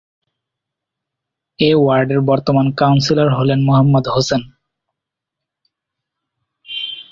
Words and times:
এ 1.59 1.69
ওয়ার্ডের 1.75 2.21
বর্তমান 2.21 2.67
কাউন্সিলর 2.71 3.29
হলেন 3.37 3.59
মোহাম্মদ 3.67 4.05
হোসেন। 4.07 4.41